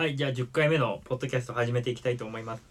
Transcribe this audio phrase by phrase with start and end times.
[0.00, 2.62] はい、じゃあ10回目のポッドキャスト始めていきたいと思います。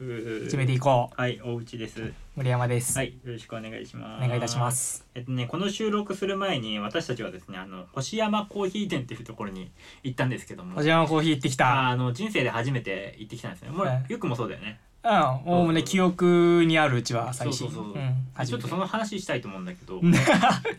[0.49, 2.11] 始めていこうはい、大内です。
[2.35, 4.25] 森山です、はい、よろしくお願いします。
[4.25, 4.71] お願いいたしま。
[4.71, 9.69] すえっとね、この収録する前に私たちはですね、あの星山コーヒー店っていうところに
[10.01, 13.69] 行ったんですけども、おじやまコーヒー行ってきたあの人生で初めて行ってきたんですね。
[13.69, 14.79] もう、はいゆっくんもそうだよね。
[15.01, 15.11] うん。
[15.53, 17.67] おおむね記憶にあるうちは最新。
[17.69, 18.05] そうそうそうう。
[18.05, 18.15] ん。
[18.33, 20.19] 初めてちょっとその話したいと思うんだけど、 いうんや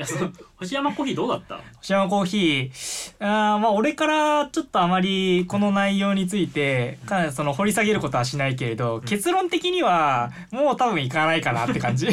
[0.06, 1.60] その星山コーヒーどうだった？
[1.78, 3.24] 星山コーヒー。
[3.26, 12.06] あーまあ俺からちょっとあまりこの内容についてかなりその掘り下げることはしないけれど、結論的にはもう多分いかないかなって感じ。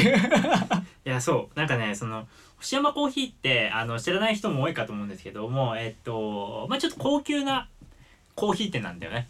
[1.04, 1.58] やそう。
[1.58, 2.26] なんかねその
[2.58, 7.68] 星山コーヒーってあの知らない人も多いかと思うんですけどもえっとまあちょっと高級な
[8.34, 9.28] コーヒー店なんだよね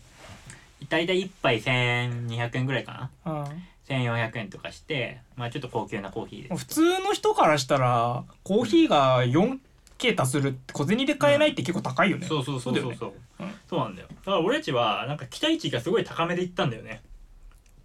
[0.88, 3.32] 大体1杯1200円ぐらいかな。
[3.32, 3.44] うん。
[3.88, 6.56] 1400円とかしてまあちょっと高級なコーヒーです。
[6.56, 12.82] 普通の人からしたらコーヒーが 4K 足するって小銭で買えないって結構高いよね、そうそうそうそう。
[12.82, 13.56] そうそうだよね。
[13.68, 13.80] そう。
[13.80, 14.08] なんだよ。
[14.08, 17.02] だから俺たちはなんか期待値がすごい高めで行ったんだよね。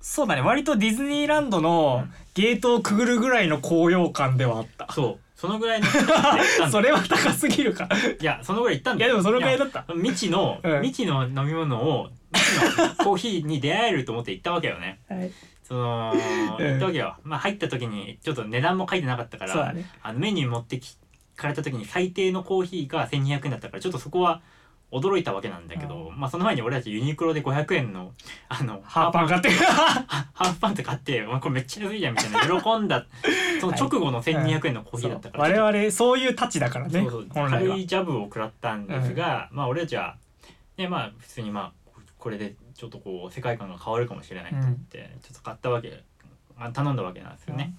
[0.02, 0.42] そうだね。
[0.42, 2.14] 割とディズニーランドのうん。
[2.34, 5.20] ゲートをくぐるぐらいの高揚感ではあった、そう。
[5.36, 5.88] そのぐらいの
[6.72, 7.88] それは高すぎるか
[8.20, 9.12] いやそのぐらい行ったんだよ。
[9.12, 9.86] いやでもそのぐらいだった。
[9.94, 10.82] 未知の、うん。
[10.82, 12.10] 未知の飲み物を
[12.54, 15.00] の コーヒーに出会えると思って行ったわけよね。
[15.10, 15.32] はい。
[15.64, 16.14] その
[16.60, 16.66] うん。
[16.66, 19.86] 行ったわけよ、まあ入った時にちょっと値段も書いてなかったから、ね。
[20.02, 20.98] あのメニュー持ってき
[21.36, 24.42] かれた時に最低のコーヒーが1200円だったからちょっとそこは
[24.92, 28.12] 驚いたわけなんだけど、まあその前に俺たちユニクロで500円の
[28.48, 29.50] あのハーパン買って。
[29.50, 33.06] ハ ハーフパンって買って、まあ、これめっちゃ安いじゃんみたいな喜んだ
[33.60, 37.02] その直後の1200円のコーヒーだったから、我々そういうタッチだからね。
[37.02, 40.18] そうそう軽いジャブを食らったんですが、まあ俺たちは
[40.78, 41.72] ねまあ普通にまあ
[42.24, 46.04] これでちょっとこう世界観が変わるかもしれないと思って、ちょっと買ったわけ
[46.58, 47.74] あ頼んだわけなんですよね。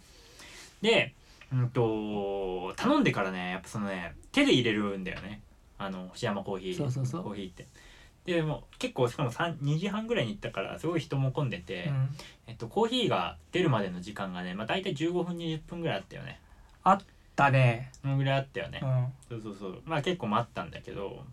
[0.83, 1.15] で、
[1.51, 5.41] うんと頼んでからねやっぱそのね手で入れるんだよね。
[5.79, 7.67] あの星山コーヒーコーヒーって。
[8.27, 12.09] でもう結構しかも3 2時半ぐらいに行ったからすごい人も混んでて、うん。
[12.47, 16.39] えっと、コーヒーが出るまでの時間がね、まあ、大体15分20分ぐらいあったよね。
[17.35, 17.91] だね。
[18.03, 18.81] そのぐらいあったよね。
[19.31, 19.41] う、ん。
[19.41, 19.83] そうそうそう。
[19.87, 21.25] まあ結構待ったんだけど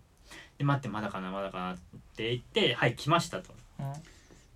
[0.61, 1.81] で待ってまだかなまだかなって
[2.29, 3.53] 言ってはい来ましたと。
[3.79, 3.85] うん。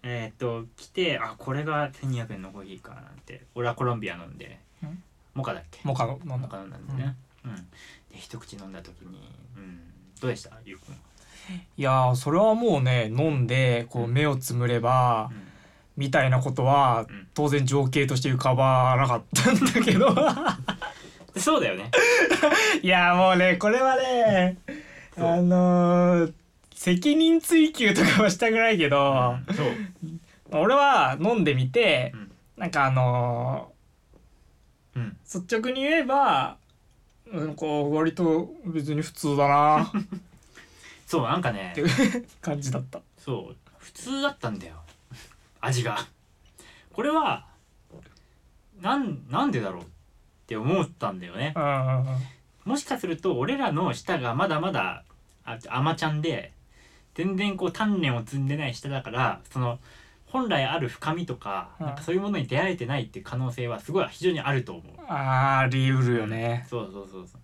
[0.04, 3.42] えーっと来てあこれが1200円のコーヒーかなんて。
[3.56, 5.04] 俺はコロンビア飲んでうん。
[5.34, 5.80] モカだっけ？
[5.84, 6.38] モカの飲んだ。
[6.38, 7.16] モカ飲んだんだね。
[7.44, 7.62] うん、で
[8.14, 9.22] 一口飲んだ時に
[9.58, 9.80] うん。
[10.20, 10.96] どうでしたゆうくん
[11.78, 15.30] いやーそれはもうね飲んでこう目をつむれば
[15.96, 17.28] みたいなことはうん。
[17.34, 20.14] 当然情景として浮かばなかったんだけど。
[21.34, 21.92] で そうだよね。
[22.82, 24.58] いやーもうねこれはね
[25.18, 25.44] あそう。
[25.44, 26.34] のー
[26.76, 29.68] 責任追及とかはしたくないけど、うんそう。
[30.52, 32.32] 俺は飲んでみて、うん。
[32.58, 33.72] なんかあの
[34.96, 35.18] うん。
[35.26, 36.58] ー率直に言えば
[37.32, 39.84] なんか割と別に普通だな。
[39.84, 39.88] っ
[41.08, 41.72] そうなんかね。
[41.74, 43.02] ていう感じだった。
[43.18, 43.56] そう。
[43.78, 44.76] 普通だったんだよ。
[45.62, 45.98] 味が。
[46.92, 47.46] これは
[48.82, 49.86] なんなんでだろうっ
[50.48, 51.54] て思ったんだよね。
[52.66, 55.04] もしかすると俺らの舌がまだまだ
[55.46, 56.52] あ甘ちゃんで
[57.16, 59.80] 全然こう鍛錬を積んでない舌だからその
[60.28, 61.86] 本来ある深みとか,、うん。
[61.88, 64.84] なんかそういうものに出会えてないっていう可能性はすごい非常にあると思う。
[65.08, 66.68] あーあり得るよね。
[66.70, 67.42] そうそうそうそう。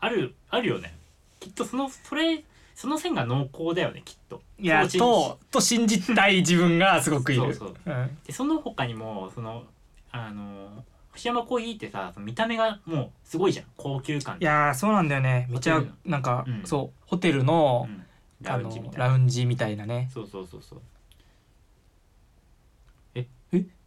[0.00, 0.94] あるあるよね。
[1.40, 2.42] きっとそのそれ
[2.74, 4.42] その線が濃厚だよねきっと。
[4.58, 7.42] いやそうとと信じたい自分がすごくいる。
[7.42, 7.76] そうそう。
[7.86, 8.18] うん。
[8.26, 9.62] でその他にもその
[10.10, 13.66] あの星山コーヒーってさその見た目がもうすごいじゃん。
[13.76, 15.46] 高級感いやーそうなんだよね。
[15.48, 16.62] めちゃホテルなんか、うん。
[16.64, 18.04] そうホテルの,、うん
[18.42, 19.06] ラウンジみたいな。
[19.06, 20.10] ラウンジみたいなね。
[20.12, 20.80] そうそうそうそう。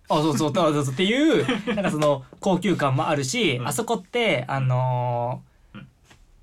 [0.08, 0.54] あそうそう。
[0.54, 0.94] そうそうそう。
[0.94, 3.68] っていう なんかその高級感もあるし、うん。
[3.68, 5.88] あそこってあのーうん。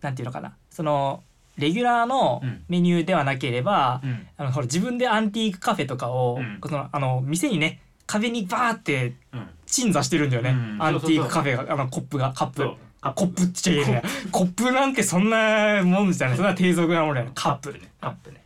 [0.00, 0.56] なんていうのかな。
[0.70, 1.22] その
[1.58, 2.64] レギュラーのうん。
[2.68, 4.26] メニューではなければ、うん。
[4.36, 6.58] あのほら自分でアンティークカフェとかを、うん。
[6.64, 9.48] そのあの店にね壁にバーってうん。
[9.66, 10.82] 鎮座してるんだよね、うん。
[10.82, 12.62] アンティークカフェがあのコップがカップ。
[12.62, 14.02] そうあコップって言っちゃい。
[14.30, 16.36] コップなんてそんなもんじゃない。
[16.36, 17.32] そんな低俗なもんじゃない。
[17.34, 17.80] カップね。
[18.00, 18.42] カップね。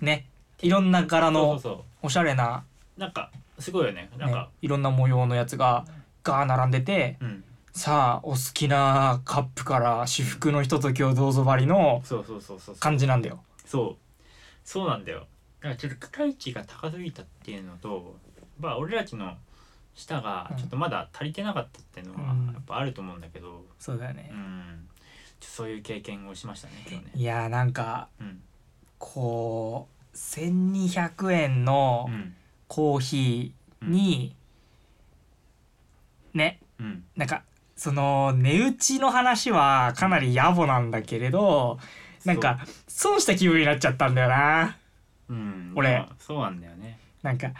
[0.00, 0.26] ね。
[0.62, 1.60] いろんな柄の
[2.02, 2.64] おしゃれな、
[2.96, 4.10] うなんかすごいよね。
[4.18, 4.34] なんね。
[4.34, 5.84] か、、いろんな模様のやつが
[6.24, 7.44] ガー並んでてうん。
[7.72, 12.76] さあお好きなカップから至福のひとときをどうぞばりのそうそうそうそう。
[12.76, 13.40] 感じなんだよ。
[13.64, 14.26] そう。
[14.64, 15.26] そうなんだよ。
[15.60, 18.16] だからちょっと期待値が高すぎたっていうのと
[18.58, 19.34] まあ俺たちの
[19.94, 22.46] 舌がちょっとまだ足りてなかったっていうのはうん。
[22.52, 23.64] やっぱあると思うんだけど。
[23.78, 24.30] そうだよね。
[24.32, 24.34] う。
[24.34, 24.88] ん、
[25.40, 27.12] そういう経験をしましたね今日ね。
[27.14, 28.42] いやーなんかうん。
[28.98, 32.34] こう1200円のうん。
[32.68, 34.36] コーヒーに、
[36.34, 36.60] ね。
[36.78, 37.04] うん。
[37.16, 37.42] なんか
[37.74, 41.78] その値打ちの話はかなり野暮なんだけれど
[42.24, 44.76] なんか損した気分になっちゃったんだよな。
[45.28, 45.72] うん。
[45.74, 45.98] 俺。
[45.98, 47.52] まあそうなんだよねなんかい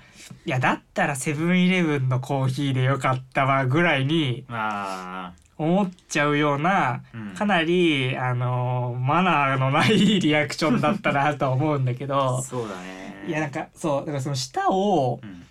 [0.47, 7.03] やだったらセブンイレブンのコーヒーでよかったわぐらいにあ思っちゃうような
[7.37, 13.25] かなりあのマナーのないリアクションだったなとは思うんだけどそうだね。
[13.29, 15.43] いやなんかそうだからその舌をうん。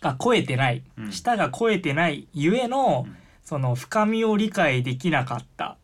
[0.00, 0.82] が超えてない。
[0.98, 1.12] うん。
[1.12, 3.16] 舌が超えてないゆえのうん。
[3.44, 5.76] その深みを理解できなかった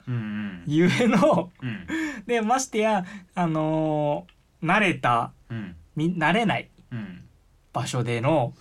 [0.66, 1.86] ゆえのうん。
[2.26, 3.04] でましてや
[3.34, 7.22] あのー慣れたうんみ慣れないうん
[7.72, 8.52] 場所での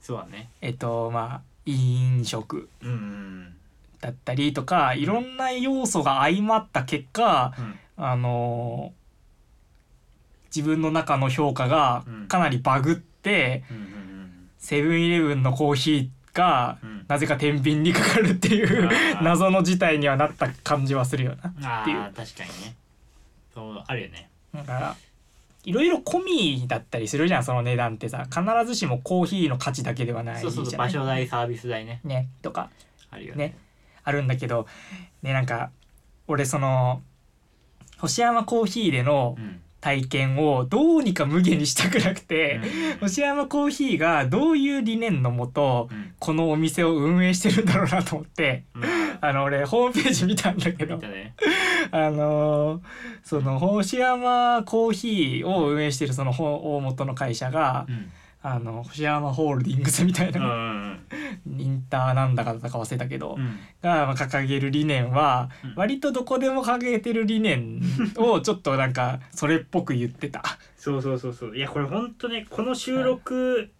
[0.00, 0.48] そうだね。
[0.60, 3.54] えっとまあ飲食うんうん
[4.00, 7.78] だったりとかいろんな要素が相まった結果うん。
[8.04, 9.00] あのー
[10.54, 12.26] 自分の中の評価がうん。
[12.28, 17.04] かなりバグってうんうんセブンイレブンのコーヒーがうん。
[17.08, 19.22] なぜか天秤にかかるっていうあー。
[19.22, 21.78] 謎の事態にはなった感じはするよな。
[21.80, 22.00] あっていう。
[22.00, 22.74] あ確かにね。
[23.54, 24.28] そうあるよね。
[24.54, 24.96] だから
[25.64, 28.26] いろいろ込みだったりするじゃんその値段ってさ。
[28.30, 30.76] 必ずしもコーヒーの価値だけではないじゃない？
[30.76, 32.00] 場所代サービス代ね。
[32.04, 32.70] ねとか。
[33.10, 33.48] あるよね。
[33.48, 33.56] ね
[34.04, 34.66] あるんだけど
[35.22, 35.70] ねなんか
[36.26, 37.02] 俺その
[37.98, 39.60] 星山コーヒーでのうん。
[39.82, 42.60] 体験をどうにか無限にしたくなくて、
[42.92, 42.98] うん。
[42.98, 46.12] 星山コーヒーがどういう理念のもとうん。
[46.18, 48.86] このお店を運営してるんだろうなと思ってま
[49.22, 51.00] あの俺ホームページ見たんだけど。
[51.92, 52.80] あのー
[53.22, 58.10] その星山コーヒーを運営してるそのほ大元の会社がうん。
[58.42, 61.00] あの星山ホールディングスみたいうんうなん。
[61.58, 63.58] インターなんだかだか忘れたけど、うん。
[63.82, 65.74] がまあ掲げる理念はうん。
[65.76, 67.82] 割とどこでも掲げてる理念
[68.16, 70.42] をちょっとなんかそれっぽく言ってた。
[70.76, 71.56] そうそうそうそう。
[71.56, 73.70] いやこれほんとねこの収録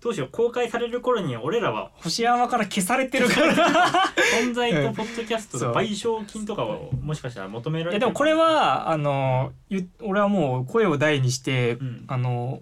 [0.00, 3.54] どうしよう公開される頃に俺らは星山から消されてるから。
[4.40, 12.04] 存在とポッドキャストそうと賠償金とかをもしかしたら求められてるいやでもこれはあのゆ俺はもう声を大にして、うん。
[12.08, 12.60] あの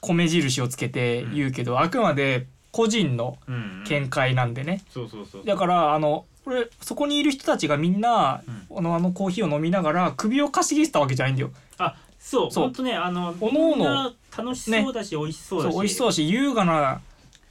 [0.00, 3.54] 米印をつけて言うけど、あくまで個人のうん。
[3.54, 5.44] うん見解なんでね、そうそうそう。
[5.46, 8.42] だからあの俺そこにいる人たちがみんな、
[8.76, 11.50] あのあのコーヒーを飲みながら首をかしげてたわけじゃないんだよ。
[11.78, 11.96] あ
[12.28, 12.64] そうそう。
[12.64, 14.12] ほんとねあのおのおの。
[14.36, 15.74] 楽しそうだし、美味しそうだし。
[15.74, 17.00] 美味しそうだし優雅な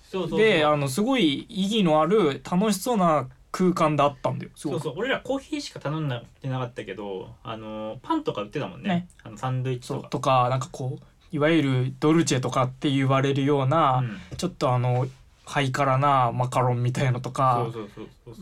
[0.09, 0.39] そうそうそう。
[0.39, 4.93] であのすごい意義のある楽しそうな空間であったんだよそうそう。
[4.95, 8.89] 俺らコーヒーしか頼んでなかったけどあのパンとか売ってたもんね。
[8.89, 9.07] ね。
[9.23, 10.09] あのサンドイッチとか。
[10.09, 14.37] とかなんかこういわゆるドルチェとかって言われるような、うん。
[14.37, 15.07] ちょっとあの
[15.43, 17.67] ハイカラなマカロンみたいのとか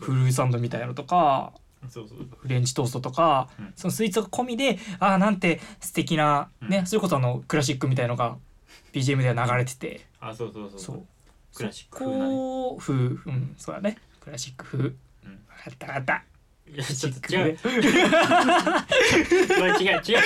[0.00, 1.52] フルーツサンドみたいなのとか
[1.88, 2.18] そうそう。
[2.38, 3.72] フレンチトーストとか、うん。
[3.76, 6.86] そのスイーツが込みでああなんて素敵なね、うん。
[6.86, 8.36] それこそあのクラシックみたいのが
[8.92, 10.06] BGM では流れてて。
[10.20, 11.06] あそうそうそうそう。
[11.54, 12.34] クラシックそ風なね。
[12.34, 13.96] こ風うんそうだね。
[14.20, 14.94] クラシック風、分か
[15.70, 16.24] った分かった
[16.72, 17.58] いやちょっとクラシ違う。
[17.62, 17.68] こ
[19.64, 20.20] れ違う違う違う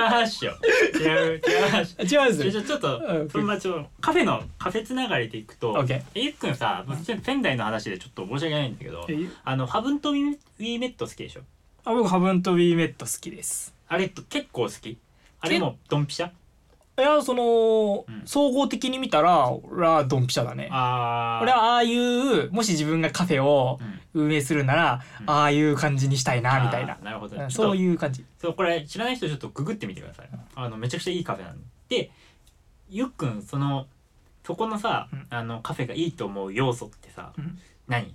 [0.00, 0.52] 話よ
[0.94, 1.40] 違う違う
[1.70, 2.62] 話違うんですよ。
[2.62, 11.40] ちょちょっとうんそんなちょカフェのカフェつながりでいくとオッケーえゆっくんさまあ仙台の話でちょっと申し訳ないんだけどえあのハブントウィーメット好きでしょ？
[11.84, 13.74] あ僕ハブントウィーメット好きです。
[13.88, 14.96] あれ結構好き？
[15.40, 16.28] あれもドンピシャ？
[16.98, 18.22] いやその、うん。
[18.24, 20.68] 総合的に見たら俺はドンピシャだね。
[20.72, 21.42] あー。
[21.42, 25.30] 俺はああいうもし自分がカフェをうん運営するなら、うん。
[25.30, 26.96] ああいう感じにしたいなみたいな。
[27.02, 27.36] なるほど。
[27.36, 28.24] うんちょっとそういう感じ。
[28.40, 30.28] そうこれ知らない人ちょっとググってみてください。
[30.54, 31.64] あのめちゃくちゃいいカフェなんで。
[31.88, 32.10] で
[32.88, 33.86] ゆっくんその
[34.44, 35.26] そこのさ、うん。
[35.30, 37.58] あのカフェがいいと思う要素ってさ、うん。
[37.86, 38.14] 何？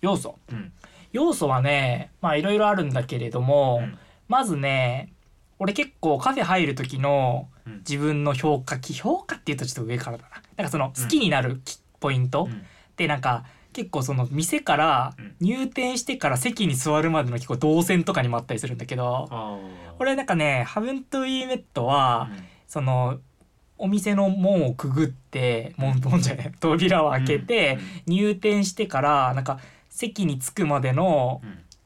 [0.00, 0.38] 要素？
[0.50, 0.72] うん。
[1.12, 3.98] 要素はねまあいろいろあるんだけれども、うん。
[4.28, 5.12] まずね
[5.58, 7.78] 俺結構カフェ入る時のうん。
[7.78, 10.42] 自分の評価き評価っていうとちょっと上からだな。
[10.56, 12.62] なんかその好きになるきポイント、うん。
[12.96, 15.36] でなんか結構その店からうん。
[15.40, 19.28] 入店してから席に座るまでの結構動線とかにもあったりするんだけど
[20.00, 22.38] 俺なんかねハブントウィーメットは、うん。
[22.66, 23.18] その
[23.78, 31.40] お店の門をくぐって門門じゃない扉を開けて、入店してからなんか席に着くまでの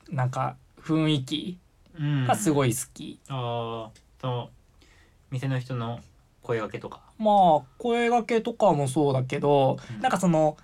[0.08, 0.16] うん。
[0.16, 1.58] なんか雰囲気
[1.98, 2.26] うん。
[2.26, 4.00] がすごい好き、あー。
[4.20, 4.50] その
[5.30, 6.00] 店の人の
[6.42, 7.02] 声掛けとか。
[7.18, 10.00] まあ声掛けとかもそうだけど、うん。
[10.00, 10.56] なんかその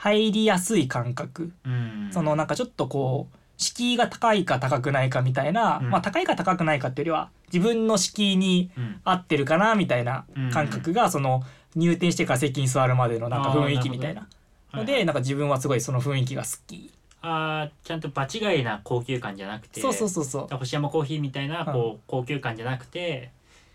[0.00, 2.08] 入りやすい感覚、うん。
[2.10, 5.90] そのなんかちょっとこう敷居が高いか高くないかみたいな、うん。
[5.90, 9.00] まあ高いか高くないかっていうよりは自分の敷居にうん。
[9.04, 11.42] 合ってるかなみたいな感覚がその
[11.76, 14.26] 入店してから席に座るまでのなんか雰囲気みたいな。
[14.72, 16.90] のではいなんか自分はすごいその雰囲気が好き。
[17.22, 20.56] あーちゃんと場違いな高級感じゃなくてそうそうそうそう。
[20.56, 23.30] 星山コーヒーみたいなこう、高級感じゃなくて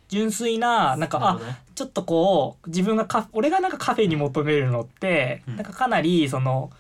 [0.08, 1.40] 純粋ななんかあ
[1.74, 5.56] ちょっとこう自分がカ俺がなんかカフェに求めるのって、うん。
[5.56, 6.72] なんかかなりその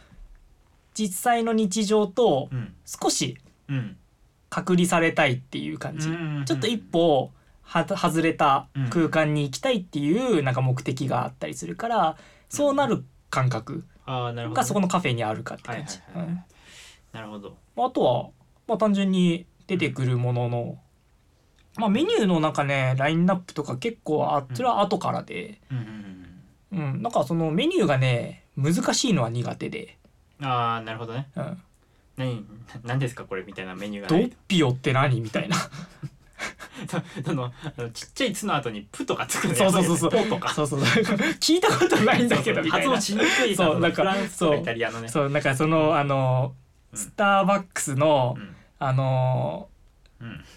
[0.94, 2.74] 実際の日常とうん。
[2.86, 3.98] 少しうん。
[4.50, 7.32] 隔離されたいっていう感じ、うんちょっと一歩
[7.64, 12.18] は外れた空間に行きたいっていうなんか目的があったりするから、
[12.48, 16.00] そうなる感覚がそこのカフェにあるかってはい感じ。
[17.12, 17.58] なるほど。
[17.76, 18.30] あとは、
[18.68, 20.78] まあ、単純に出てくるものの、
[21.78, 25.78] まあ、メニューの中ねラインナップとか結構あそれは後からで、うん
[26.72, 30.06] うんうん、なんかそのメニューがね難しいのは苦手で、うん
[30.42, 31.30] ああなるほどね。
[31.36, 31.58] うん、
[32.18, 32.46] 何
[32.84, 35.56] 何ですかこれみたいなメニューがドッピオって何みたいな。
[37.26, 40.12] そのあのちっちゃい「つ」の後に「プ」とかつくのそうそうそうそう。
[40.12, 40.50] ポとか。
[40.54, 40.80] そうそう
[41.40, 42.96] 聞いたことないんだけどみたいな。
[42.96, 44.62] 発音しにくいさそうなんかフランスとかそう。
[44.62, 45.08] イタリアのね。
[45.08, 46.54] そうなんかそのあの
[46.92, 47.00] うん。
[47.00, 48.56] スターバックスの、うん。
[48.80, 49.75] あのうん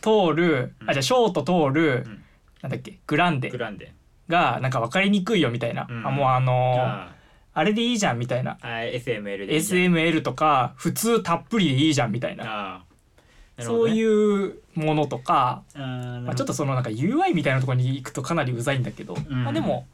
[0.00, 0.90] 通るうん。
[0.90, 2.24] あじゃあショート通る、うん。
[2.62, 2.98] なんだっけ？
[3.06, 3.50] グランデ。
[3.50, 3.92] グランデ。
[4.28, 6.06] がなんか分かりにくいよみたいな、うん。
[6.06, 7.14] あもうあのあ
[7.54, 8.58] あれでいいじゃんみたいな。
[8.60, 12.44] あ SML でいい SML とか普通たっぷりでいいじゃんみたいな。
[12.44, 12.88] ああ。
[13.60, 19.44] そうういうものとか、まあ、ちょっとそのなんか UI みたいなところに行くとかなりうざいんだけど、ん。
[19.44, 19.88] まあ、でも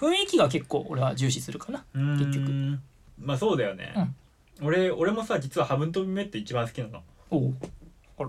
[0.00, 1.84] 雰囲気が結構俺は重視するかな。
[1.92, 2.46] 結局。
[2.46, 2.78] 局
[3.20, 3.92] まあそうだよね、
[4.62, 7.02] 俺俺もさ実はハブントビメって一番好きなの。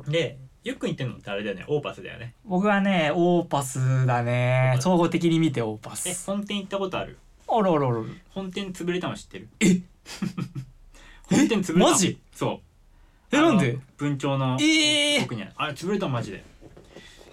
[0.10, 1.64] でゆっくん言ってんのってあれだよね。
[1.70, 2.34] オーパスだよね。
[2.44, 4.76] 僕はねオーパスだね。
[4.82, 7.18] 総合的に見てオーパえス本店行ったことある？
[7.48, 9.48] あらあらあら本店潰れたの知ってる？
[9.62, 9.80] え？
[11.32, 11.80] 本店潰れたの。
[11.92, 12.20] マジ？
[12.36, 12.60] そ
[13.32, 13.36] う。
[13.38, 13.80] あのえなんで？
[13.96, 15.24] 文鳥のえー。
[15.24, 15.52] 奥にある。
[15.56, 16.44] あれ潰れたのマジで。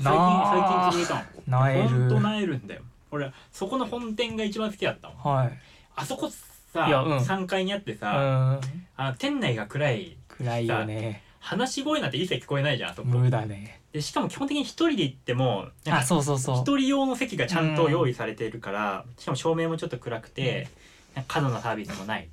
[0.00, 1.14] 最近な最近潰れた
[1.50, 1.58] の。
[1.58, 1.88] なえる。
[1.88, 2.82] ほんとなえるんだよ。
[3.10, 5.58] 俺そこの本店が一番好きだったのはい。
[5.96, 6.30] あそこ
[6.72, 7.16] さ、いやうん。
[7.18, 8.60] 3階にあってうさ、ん。
[8.96, 13.08] あの店内が暗い暗いよね話し声なんて一切聞こえないじゃんあそこ。
[13.08, 13.80] 無だね。
[13.92, 16.56] でしかも基本的に一人で行ってもなんあかそうそうそう。
[16.56, 20.68] 一人用の席がちゃんと用意されているから、しかも照明もちょっと暗くて、
[21.14, 22.28] なんか過度なサービスもない。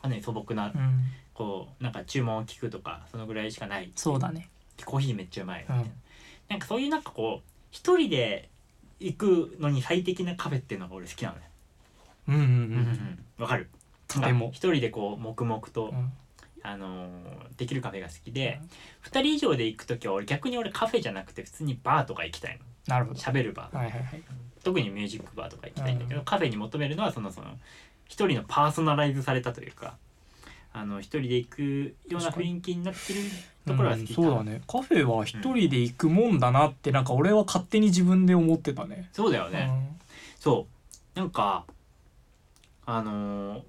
[0.00, 1.00] かなり素朴な、うん。
[1.34, 4.48] こうなんか注文を聞くとかそのぐらいしかないそうだね。
[4.86, 5.90] コーヒーめっちゃうまいみたいな、うん。
[6.48, 8.48] なんかそういうなんかこう一人で
[8.98, 11.42] 行くのに最適なカフェっていうのが俺好きなのね。
[12.28, 13.68] うんうんううんんわかる。
[14.08, 14.48] とても。
[14.52, 16.12] 一人でこう黙々と、うん
[16.64, 18.60] あのーできるカフェが好きで、
[19.00, 22.64] 二人以上で行く時は俺逆に俺カフェじゃなくて普通にバーとか行きたいの。
[22.88, 23.20] なるほど。
[23.20, 24.22] 喋るバーはいはいはい。
[24.64, 26.24] 特にミュージックバーとか行きたいんだけど、うん。
[26.24, 27.46] カフェに求めるのはそのその
[28.08, 29.96] 一人のパーソナライズされたというか
[30.72, 31.62] あの一人で行く
[32.08, 33.20] ような雰囲気になってる
[33.66, 34.62] ところが好きうんそうだね。
[34.66, 39.08] カフェは一人で行くもんだなってなんか俺は勝手に自分で思ってたね。
[39.12, 39.70] そうだよね、
[40.40, 40.66] そ
[41.14, 41.18] う。
[41.18, 41.64] なんか
[42.86, 43.62] あのー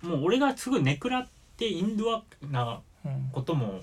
[0.00, 1.30] もう俺がすぐネクラって
[1.66, 3.80] インドアなうんうんことも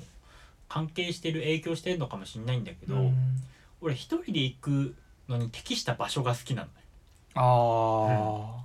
[0.67, 3.15] 関係してる影響してるのかもしれないんだけど、うん。
[3.81, 4.95] 俺一人で行く
[5.29, 6.73] のに適した場所が好きなのね。
[7.35, 8.63] あ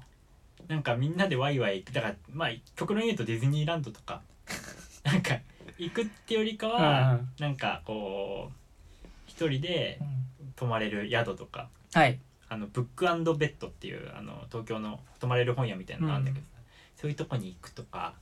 [0.69, 4.23] なんかみんなでワイワイだからまあ極論言うとディズニーランドとか。
[5.05, 5.39] なんか
[5.79, 10.21] 行くってよりかあは、うんなんかこう一人でうん。
[10.57, 11.69] 泊まれる宿とか。
[11.95, 12.19] はい。
[12.49, 13.05] あのブック
[13.39, 16.61] ベッドっていうあの東京の泊まれる本屋みたいなのがあるんだけどさ、
[16.97, 18.15] そういうとこに行くとか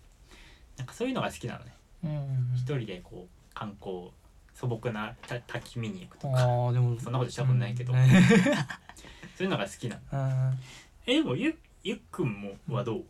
[0.78, 1.74] なんかそういうのが好きなのね。
[2.04, 2.56] うん。
[2.56, 4.10] 一人でこう観光
[4.54, 6.98] 素朴なた滝見に行くとあかーでも。
[7.00, 7.98] そんなことしたことないけど、うん。
[9.36, 10.26] そういうのが好きなの。
[10.26, 10.58] うん。
[11.06, 13.02] えでもゆゆっくんもはどう、い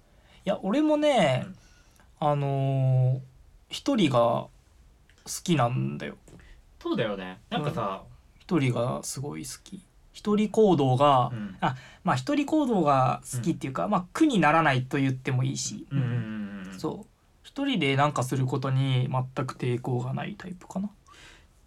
[0.44, 1.46] や俺もね、
[2.20, 3.20] あのー
[3.70, 4.50] 一人が好
[5.42, 6.16] きなんだよ。
[6.80, 7.38] そうだよね。
[7.50, 8.02] なんかさ、
[8.38, 9.82] 一人がすごい好き。
[10.12, 11.56] 一人行動が、うん。
[11.60, 16.80] あまあ一人行動が好きっていうか、まあ苦にならないと言ってもいいし、うんうんうんうん。
[16.80, 17.17] そう
[17.48, 20.90] 一人で何かすることに全く抵抗がないタイプかな。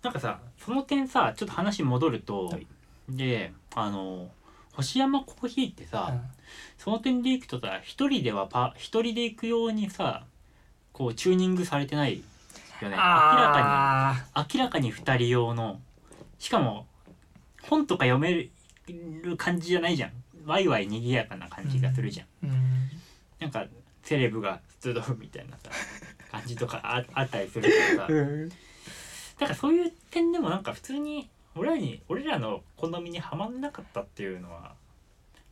[0.03, 2.67] なんかさその点さちょっと話戻ると、はい。
[3.09, 4.29] であの
[4.73, 6.21] 星山コーヒーってさ、うん。
[6.77, 10.23] その点でいくとさ一人ではパ一人で行くようにさ
[10.93, 12.21] こうチューニングされてない
[12.79, 12.91] よね。
[12.91, 15.81] 明らかあに明らかに二人用の。
[16.37, 16.85] しかも
[17.63, 18.51] 本とか読め
[18.87, 20.11] る感じじゃないじゃん。
[20.45, 22.61] ワイワイ賑やかな感じがするじゃん、ーうん。
[23.39, 23.65] なんか
[24.03, 25.69] セレブが集うみたいなさ
[26.31, 28.07] 感じとか ああったりするけどさ。
[28.09, 28.49] うん。
[28.49, 28.55] だ
[29.47, 34.73] からそういう点でもなんか普通に俺らに俺らの好みにはまんなかったっていうのは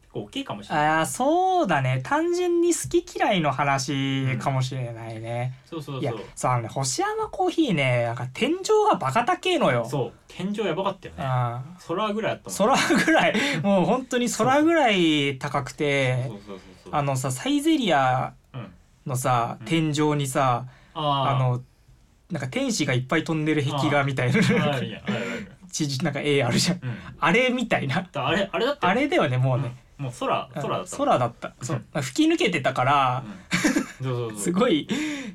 [0.01, 0.87] 結構大きいかもしれない。
[0.87, 2.01] あーそうだね。
[2.03, 6.19] 単純に好き嫌いの話かもしれないね、いやそうそうそう。
[6.35, 8.55] そうあのね星山コーヒーねなんか天井
[8.89, 9.85] がバカ高えのよ。
[9.89, 11.23] そう天井やばかったよね。
[11.23, 12.77] あ空ぐらいあったもん。
[12.77, 13.61] 空ぐらい。
[13.61, 16.31] もう本当に空ぐらい高くて。
[16.91, 18.38] あのさサイゼリアうん
[19.09, 19.65] のさうん。
[19.65, 21.61] 天井にさ、ああの
[22.31, 24.39] なんか天使がいっぱい飛んでる壁画みたいな
[26.03, 26.79] なんか絵あるじゃん。
[26.81, 26.97] うん。
[27.19, 28.07] あれみたいな。
[28.11, 28.91] だあれあれだったよ。
[28.91, 30.61] あれだよねもうね、もう空うん。
[30.61, 30.97] 空だった。
[30.97, 31.53] 空だった。
[31.61, 32.01] そう。
[32.01, 33.23] 吹き抜けてたから
[34.37, 34.87] すごい。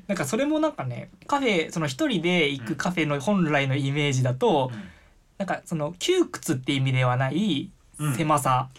[0.07, 4.83] なんかそれもなんかねカフェその一人で行くカフェの本来のイメージだとうん。
[5.37, 8.15] なんかその窮屈って意味ではないうん。
[8.15, 8.69] 狭さ、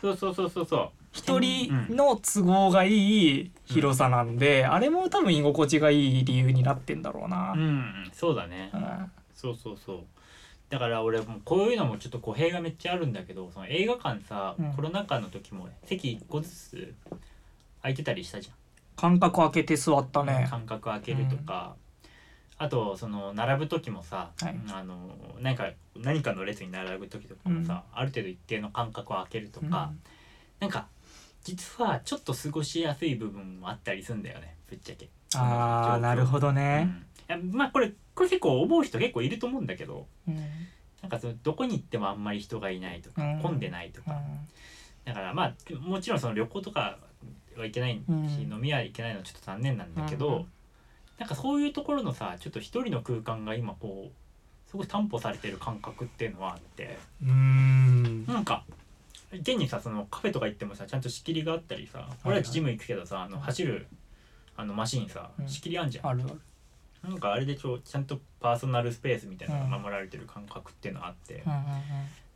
[0.00, 7.52] そうそうそうそうそう一人の都合がいい広さなんで、あれも多分居心地がいい理由になってんだろうな。
[7.52, 8.70] うん、うん、そうだね。
[8.74, 9.10] うん。
[9.34, 9.98] そうそうそう。
[10.68, 14.72] だから俺もうこういうのもちょっと語弊がめっちゃあるんだけどその映画館さ、うん。
[14.74, 16.94] コロナ禍の時も席1個ずつ
[17.80, 18.50] 空いてたりしたじ
[18.96, 21.76] 間隔空けて座ったゃん、ね間隔空けるとか、
[22.58, 24.58] あとその並ぶ時もさ、はい。
[24.72, 29.92] あの何か何かの列に並ぶ時とかもさ、ある程度一定の間隔を空けるとか、
[30.60, 30.88] なんか
[31.46, 34.56] 実はちょっと過ごしやすい部分もあったりするんだよね。
[34.68, 35.08] ぶっちゃけ。
[35.36, 36.92] ああなるほどね、
[37.30, 37.52] うん。
[37.52, 40.36] まあこれこれ結構思う人結構いると思うんだけどうん。
[41.02, 43.40] なんかそのどこに行ってもあんまり人がいないとか、うん。
[43.40, 44.20] 混んでないとうか
[45.04, 46.98] だからまあもちろんその旅行とか
[47.56, 48.52] はいけないし、うん。
[48.52, 50.46] 飲みはいけないのはちょっと残念なんだけど、うん。
[51.18, 58.26] なんかそういうところのさちょっと一人の空間が今こうすごい担保されてる感覚っていうのはあってんうん。
[58.26, 58.64] なんか
[59.32, 63.86] 現にさそのカフェとか行ってもさちゃんと仕切りがあったりさ、はい俺たちジム行くけどさあの走る
[64.56, 65.48] あのマシンさうん。
[65.48, 66.40] 仕切りあんじゃん、あるある。
[67.02, 71.64] なんかあれでちょちゃんとパーソナルスペースみたいなのが守られてる感覚っていうのがあって、うんうん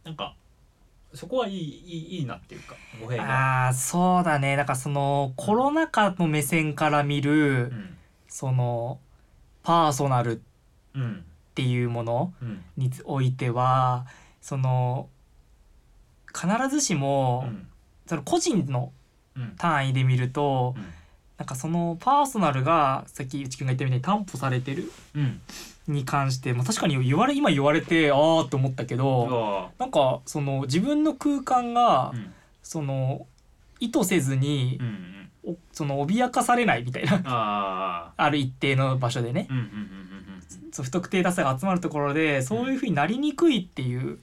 [0.05, 0.35] なんか
[1.13, 3.65] そこはいいいいいいなっていうか語弊うんが。
[3.65, 4.57] ああそうだね。
[4.57, 7.97] なんかそのコロナ禍の目線から見る、うん。
[8.29, 9.01] その
[9.65, 10.41] パーソナルっ
[10.95, 11.25] うん。
[11.55, 12.65] ていうものうん。
[12.77, 14.07] においては
[14.41, 15.09] その
[16.35, 17.67] 必ずしも、うん。
[18.07, 18.93] その個人の
[19.37, 19.55] うん。
[19.57, 20.83] 単位で見ると、うん。
[21.39, 25.41] なんかそのパーソナルがさっき内くんが言ったみたいに担保されてるうん。
[25.89, 32.13] に関して、まあ、確かに言われ今言われてああって思ったけど、あなんかその自分の空間が、
[32.63, 33.27] その
[33.81, 35.31] 意図せずにうんう、ん。
[35.53, 39.49] おその脅かされないみたいなあある一定の場所でね。
[40.73, 44.19] 不特定多数が集まるところでそういうふうになりにくいっていう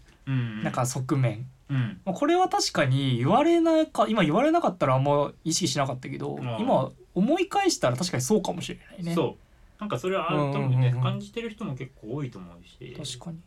[0.64, 2.02] なんか側面、うん。
[2.06, 6.58] まあ、これは確かに言われないか今言われなかったらあんま意識しなかったけど、ん。
[6.60, 9.16] 今思い返したら確かにそうかもしれないね。
[9.16, 9.80] そう。
[9.80, 11.04] なんかそれはあると思うね、うんうんうんうん。
[11.04, 12.96] 感じてる人も結構多いと思うし。
[12.98, 13.40] 確かに。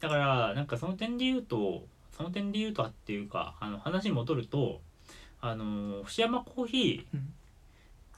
[0.00, 1.84] だからなんかその点で言うと
[2.16, 4.80] その点で言うとっていうかあの話に戻ると
[5.40, 7.06] あの星山コーヒ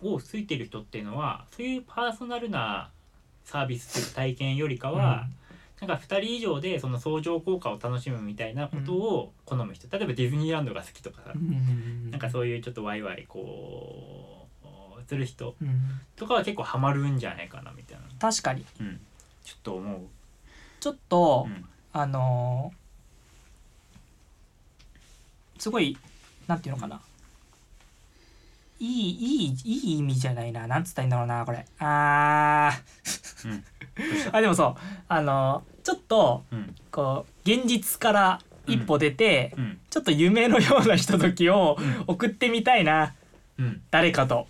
[0.03, 2.91] ーをついてる人っていうのはそういうパーソナルな
[3.45, 5.27] サービスっていうか体験よりかは、
[5.83, 12.11] なんか2人以上でその相乗効果を楽しむみたいなことを好む人、例えばディズニーランドが好きとかさ、うん。
[12.13, 14.47] なんかそういうちょっとワイワイこ
[14.97, 15.81] うする人うん。
[16.15, 18.65] とかは結構ハマるんじゃないかなみたいな、確かに。
[18.81, 19.01] うん、
[19.43, 20.01] ちょっと思う。
[20.79, 21.65] ちょっと、うん。
[21.93, 25.97] あのーすごい
[26.49, 27.01] なんていうのかな、
[28.81, 30.67] いいいいいい意味じゃないな。
[30.67, 31.65] なんつったらいいんだろうなこれ。
[31.79, 32.73] あ
[33.45, 33.51] うん。
[33.97, 34.75] ー あでもそう。
[35.09, 36.75] あのーちょっとうん。
[36.91, 39.79] こう現実から一歩出て、うん。
[39.91, 42.05] ちょっと夢のようなひとときをうん。
[42.07, 43.15] 送ってみたいな
[43.59, 43.83] うん。
[43.91, 44.47] 誰かと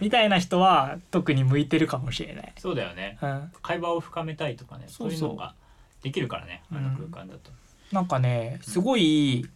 [0.00, 2.52] みたいな人は特に向いてるかもしれない。
[2.58, 3.18] そうだよね。
[3.20, 5.54] うん、会話を深めたいとかねそういうのが
[6.02, 7.50] できるからねあの空間だと。
[7.92, 9.46] なんかねすごい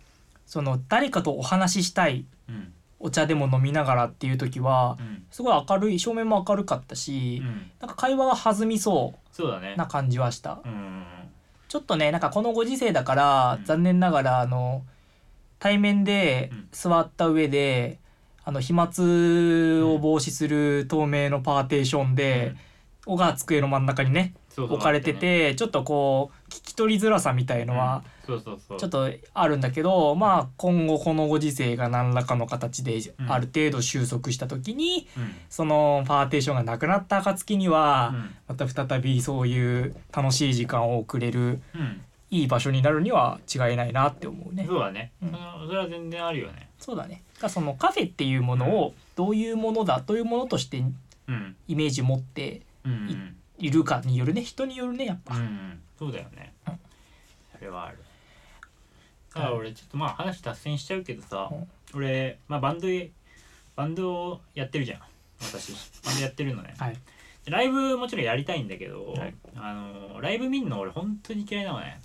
[0.47, 2.73] その誰かとお話ししたいうん
[3.05, 5.25] お茶でも飲みながらっていう時はうん。
[5.31, 7.71] すごい明るい照明も明るかったし、うん。
[7.79, 10.61] なんか会話が弾みそそうな感じはした。
[10.65, 11.05] うん
[11.69, 13.65] ちょっとねなんかこのご時世だから、うん。
[13.67, 14.83] 残念ながらあの
[15.59, 16.69] 対面でうん。
[16.73, 17.99] 座った上で、
[18.43, 22.55] あの飛沫を防止する透明のパーテーションで、
[23.07, 28.79] 尾が机の真ん中にね置かれてて、ちょっとこう聞き取りづらさみたいのは、そうそうそう。
[28.79, 33.33] ちょっとあるんだけどまあ今後このご時世が何らかの形でうん。
[33.33, 35.35] ある程度収束した時に、うん。
[35.49, 38.35] そのパーテーションがなくなった暁には、うん。
[38.49, 42.01] また再びそういう楽しい時間を送れるうん。
[42.31, 44.65] いい場所になるには違いないなって思うね。
[44.67, 45.13] そうだね。
[45.23, 45.33] うん。
[45.67, 46.69] それは全然あるよね。
[46.79, 47.23] そうだね。
[47.35, 50.83] だからそのカフェっていうものをどういうものだどういうものとして
[51.29, 51.57] うん。
[51.69, 52.93] イメージ持ってうん。
[52.93, 55.35] うんいるかによるね人によるねやっぱ。
[55.35, 55.81] うんうん。
[55.99, 56.53] そうだよね。
[56.69, 56.79] うん
[57.57, 57.99] それはある。
[59.35, 61.69] だから俺ちょっとまあ話脱線しちゃうけどさうん。
[61.95, 63.11] 俺まあバンドへ
[63.77, 65.01] バンドをやってるじゃん。
[65.41, 65.73] 私。
[66.05, 66.75] バンドやってるのね。
[66.79, 66.97] はい。
[67.47, 69.35] ライブもちろんやりたいんだけど、はい。
[69.57, 72.01] あのライブ見んの俺本当に嫌いなのね。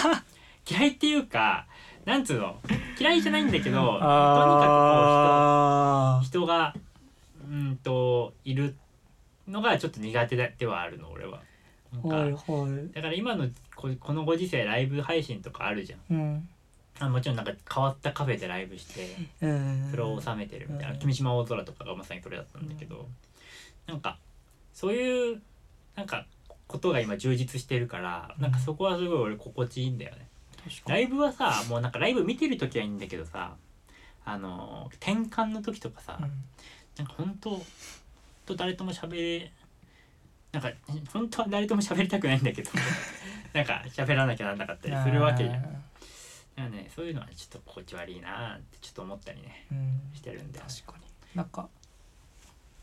[0.68, 1.66] 嫌いっていうか
[2.06, 2.58] なんつうの？
[2.98, 6.74] 嫌いじゃないんだけどとにかくこうあ人人が
[7.46, 8.74] うんといる
[9.48, 11.42] のがちょっと苦手ではあるの俺は。
[12.02, 12.36] はいは
[12.90, 12.92] い。
[12.92, 16.00] だから今のここのご時世ライブ配信とかあるじゃん。
[16.10, 16.48] うん。
[17.00, 19.88] あもちろんなんか変わったカフェでライブしてうん。
[19.90, 20.98] それを収めてるみたいなうん。
[20.98, 23.08] 君島大空とかがまさにそれだったんだけど
[23.86, 24.18] なんか
[24.72, 25.42] そういう
[25.96, 26.26] なんか
[26.66, 30.28] ことが今充実してるからなんかそこはすごい俺心地いいんだよね。
[30.86, 33.54] ライブはさもうなんかライブ見てる時はいいんだけどさ
[34.24, 36.30] あの転換の時とかさ、うん。
[36.96, 37.60] なんか本当
[38.44, 39.52] と誰とも喋れ
[40.52, 40.70] なんか
[41.12, 42.70] 本当は誰とも喋りたくないんだけど
[43.52, 45.74] なんか喋らなきゃなんなかったりするわけじゃんだか
[46.56, 50.00] らねそういうのはちょっと心地悪いなってちょっと思ったりねうん。
[50.14, 51.04] してるんだよね確かに。
[51.34, 51.68] なんか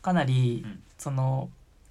[0.02, 0.82] かなり、うん。
[0.98, 1.48] その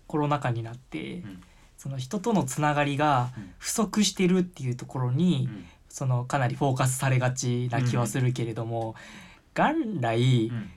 [0.08, 1.42] コロナ禍になって、うん。
[1.78, 3.54] その人とのつながりがうん。
[3.58, 5.66] 不足してるっていうところに、うん。
[5.90, 8.96] そのかなりフォーカスされがちな気はするけれども、
[9.56, 10.72] 元来、うん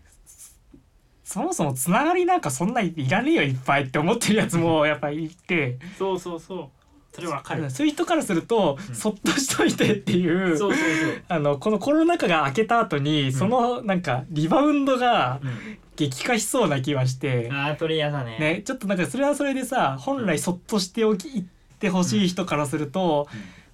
[1.24, 6.68] そもそもつながりなんかそんないらねえよいっぱいって思ってるやつもやっぱりいて、そうそうそう。
[7.14, 7.70] それわかる。
[7.70, 8.94] そういう人からすると、うん。
[8.94, 11.22] そっとしといてっていうそうそうそう。
[11.28, 15.78] あのこのコロナ禍が明けた後に、そのなんかリバウンドがうん。
[15.96, 18.36] 激化しそうな気はして、あーそれ嫌だね。
[18.40, 21.44] ね、ちょっとなんかそれはそれでさ本来そっとしておきいっ
[21.78, 23.28] てほしい人からすると、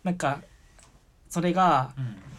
[0.05, 0.43] なんか
[1.31, 2.30] それがうん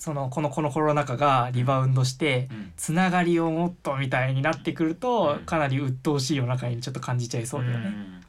[0.00, 2.72] そのこのこのコロナ禍がリバウンドしてうん。
[2.76, 5.44] つながりをもっとみたいになってくると、うん。
[5.44, 7.88] かなり鬱陶しい夜中にちょっと感じちゃいそうだよね。
[7.90, 8.20] ん。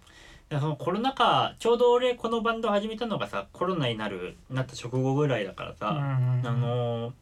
[0.49, 7.13] でそのコロナ禍ちょうど俺このバンド始めたのがさコロナになるなった直後ぐらいだからさ、うんあのー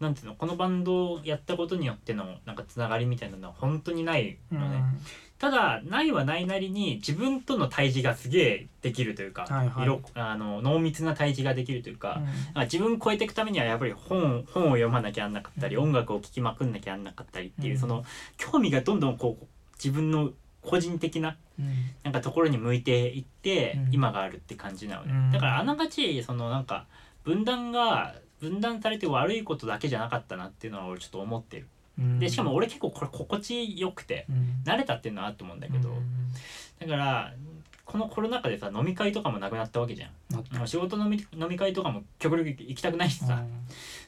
[0.00, 4.58] なんていうのこのバンドをやったことによってのなんかつながりみたいなのは本当にないうん。
[4.60, 4.82] のね、
[5.38, 9.84] ただないはないなりに自分との対峙がすげえできるというか、はいはい。
[9.84, 12.22] 色あの濃密な対峙ができるというか,、
[12.54, 12.62] うん。
[12.62, 15.82] 自分超えていくためにはやっぱり本本を読まなきゃなんなかったり、うん。
[15.84, 17.80] 音楽を聴きまくんなきゃなんなかったりっていう、うん。
[17.80, 18.04] その
[18.38, 20.30] 興味がどんどんこう自分の
[20.62, 21.66] 個人的なうん。
[22.02, 23.94] なんかところに向いていって、うん。
[23.94, 25.30] 今があるって感じなのね、うん。
[25.32, 26.86] だからあながちそのなんか
[27.24, 31.62] 分断が分断されて悪いことだけじゃなかったなっていうのは俺ちょっと思ってる。
[31.64, 31.75] うん
[32.18, 34.62] でしかも俺結構これ心地よくてうん。
[34.64, 36.04] 慣れたっていうのはあると思うんだけど、うん
[36.78, 37.32] だから
[37.86, 40.66] このコロナ禍でさ飲み会とかもなくなったわけじゃん。
[40.66, 43.44] 仕事飲み飲み会とかも極力行きたくないしさ、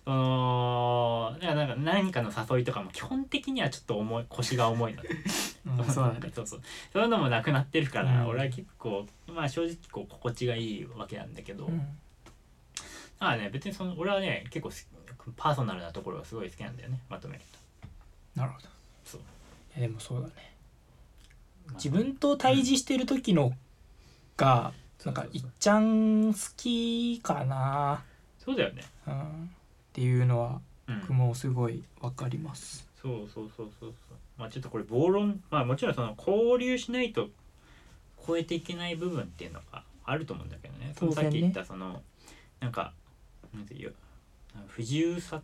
[0.05, 5.03] そのだからなんか何かの誘いとかも基本的にはちょっと重い腰が重いの。
[5.03, 5.09] で
[5.65, 6.61] うんうんそうそうそう。
[6.93, 8.27] そういうのもなくなってるから、うん。
[8.27, 11.79] 俺は結構まあ正直こう心地がいいわけなんだけど、うん。
[11.79, 11.95] だか
[13.21, 14.73] らね別にその俺はね結構
[15.37, 17.45] パーソナルなところがすごい好きなんだよねまとめる
[18.39, 18.69] なるほど。
[19.05, 19.21] そう。
[19.77, 20.33] いやでもそうだね。
[21.69, 23.53] と自分と対峙してる時の
[24.37, 24.73] が
[25.05, 28.03] なんかいっちゃん好きかな、
[28.39, 28.83] そうだよね。
[29.07, 29.49] うん、っ
[29.93, 31.01] ていうのはうん。
[31.01, 32.89] 僕もすごいわかります。
[33.03, 34.19] そうそうそうそうそう。
[34.39, 37.29] まあちょっとこれ暴論まあもちろんその交流しないと
[38.27, 40.95] 超えていけない部分っていうのがあると思うんだけどね。
[40.99, 42.03] そのさっき言ったその
[42.61, 42.93] なんか
[43.55, 43.95] なんていう
[44.69, 45.43] 不自由さ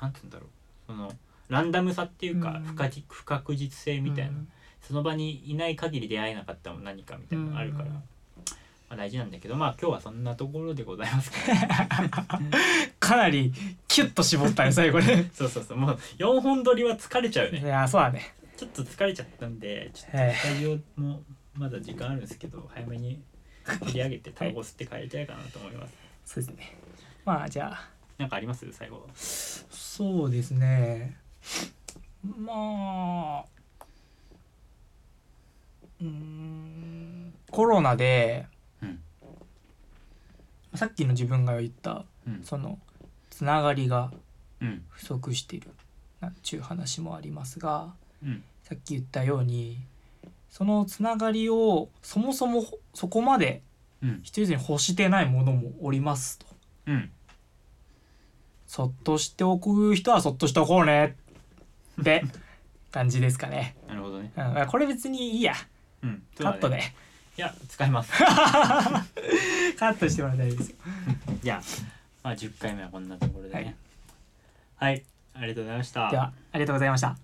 [0.00, 0.48] なんて言うんだろう。
[0.86, 1.12] その
[1.54, 2.64] ランダムさっていうか、うん。
[3.08, 4.48] 不確実性みたいな、うん。
[4.82, 7.92] その場にいない限り出会えなかったも何かみたいなのがあるから、うん。
[7.92, 8.00] ま
[8.90, 11.30] あ、大事なんだけどまあ今日はそんなところでございます。
[11.30, 11.38] か
[12.38, 12.48] ね
[13.00, 13.52] かなり
[13.88, 15.30] キュッと絞ったね最後ね。
[15.32, 18.34] そうそうそうもう4本撮りは疲れちゃういねやそうだね。
[18.56, 21.22] ちょっと疲れちゃったんでちょっとはいスタジオも
[21.54, 23.22] まだ時間あるんですけど早めに
[23.86, 25.94] 切り上げてタバコ吸って帰りたいかなと思います、
[26.26, 26.76] そうですね。
[27.24, 27.88] まあじゃあ。
[28.18, 28.70] なんかあります？
[28.72, 29.08] 最後。
[29.14, 31.16] そうですね。
[32.24, 32.52] ま
[33.40, 33.44] あ
[36.00, 38.46] うーんコロナで、
[38.82, 39.00] うん。
[40.74, 42.40] さっきの自分が言ったうん。
[42.42, 42.78] その
[43.30, 44.10] つながりが
[44.60, 44.84] うん。
[44.88, 45.70] 不足している
[46.20, 48.42] なんちゅう話もありますがうん。
[48.62, 49.78] さっき言ったように
[50.50, 53.62] そのつながりをそもそもそこまで
[54.02, 54.20] うん。
[54.22, 56.46] 一人に欲してないものもおりますと。
[56.86, 57.10] うん。
[58.66, 61.16] そっとしておく人はそっとしておこうね
[62.00, 62.24] って
[62.90, 63.76] 感じですかね。
[63.88, 64.32] なるほどね。
[64.36, 65.54] うん、これ別にいいや。
[66.02, 66.80] うんカットで、
[67.38, 68.12] いや使います。
[69.78, 70.76] カットしてもらって大丈夫ですよ。
[71.42, 71.62] じゃあ
[72.22, 73.76] まあ10回目はこんなところでね。
[74.76, 75.02] はい、
[75.34, 76.10] ありがとうございました。
[76.10, 77.23] ではありがとうございました。